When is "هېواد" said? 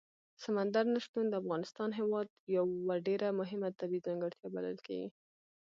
1.99-2.27